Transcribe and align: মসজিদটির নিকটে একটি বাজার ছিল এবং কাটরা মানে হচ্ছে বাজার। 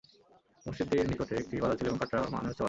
মসজিদটির 0.65 1.09
নিকটে 1.09 1.35
একটি 1.35 1.55
বাজার 1.61 1.77
ছিল 1.77 1.87
এবং 1.87 1.99
কাটরা 1.99 2.19
মানে 2.25 2.47
হচ্ছে 2.47 2.49
বাজার। 2.49 2.59